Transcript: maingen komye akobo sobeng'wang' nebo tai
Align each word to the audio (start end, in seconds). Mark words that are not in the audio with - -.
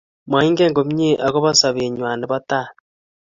maingen 0.31 0.71
komye 0.77 1.09
akobo 1.27 1.49
sobeng'wang' 1.61 2.19
nebo 2.19 2.37
tai 2.49 2.69